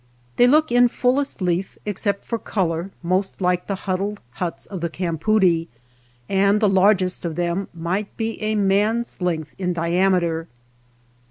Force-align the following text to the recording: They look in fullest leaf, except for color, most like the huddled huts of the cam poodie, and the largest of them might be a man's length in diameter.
They 0.37 0.47
look 0.47 0.71
in 0.71 0.87
fullest 0.87 1.43
leaf, 1.43 1.77
except 1.85 2.25
for 2.25 2.39
color, 2.39 2.89
most 3.03 3.39
like 3.39 3.67
the 3.67 3.75
huddled 3.85 4.19
huts 4.31 4.65
of 4.65 4.81
the 4.81 4.89
cam 4.89 5.19
poodie, 5.19 5.67
and 6.27 6.59
the 6.59 6.67
largest 6.67 7.23
of 7.23 7.35
them 7.35 7.67
might 7.71 8.17
be 8.17 8.41
a 8.41 8.55
man's 8.55 9.21
length 9.21 9.53
in 9.59 9.73
diameter. 9.73 10.47